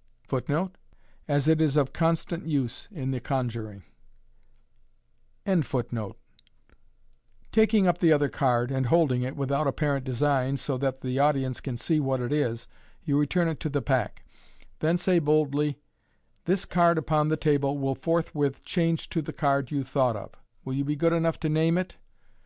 [0.00, 0.72] * Taking up
[1.28, 1.72] the
[8.14, 12.22] other card, and holding it, without apparent design, so that the audience can see what
[12.22, 12.66] it is,
[13.04, 14.24] you return it to the pack.
[14.78, 15.76] Then say boldly,"
[16.46, 20.30] This card upon the table will forthwith change to the card you thought of.
[20.64, 21.98] Will you be good enough to name it